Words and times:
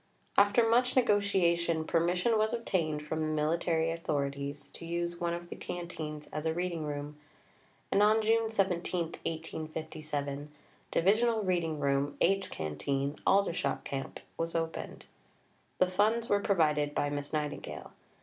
After 0.35 0.67
much 0.67 0.95
negotiation, 0.95 1.85
permission 1.85 2.35
was 2.35 2.53
obtained 2.55 3.03
from 3.05 3.19
the 3.21 3.27
military 3.27 3.91
authorities 3.91 4.67
to 4.69 4.83
use 4.83 5.21
one 5.21 5.35
of 5.35 5.49
the 5.49 5.55
canteens 5.55 6.25
as 6.33 6.47
a 6.47 6.55
reading 6.55 6.85
room, 6.87 7.17
and 7.91 8.01
on 8.01 8.23
June 8.23 8.49
17, 8.49 8.99
1857, 8.99 10.51
"Divisional 10.89 11.43
Reading 11.43 11.79
Room, 11.79 12.17
H 12.19 12.49
Canteen, 12.49 13.19
Aldershot 13.27 13.83
Camp" 13.83 14.19
was 14.37 14.55
opened. 14.55 15.05
The 15.77 15.85
funds 15.91 16.29
were 16.29 16.39
provided 16.39 16.95
by 16.95 17.11
Miss 17.11 17.31
Nightingale. 17.31 17.91